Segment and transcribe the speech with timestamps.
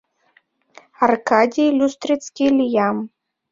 [1.05, 2.97] Аркадий Люстрицкий лиям.